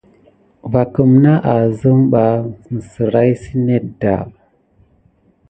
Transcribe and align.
Va 0.71 0.83
kuna 0.93 1.17
nat 1.23 1.43
asumɓa 1.53 2.25
simray 2.91 3.31
si 3.41 3.51
net 3.65 3.85
ɗà. 4.01 4.15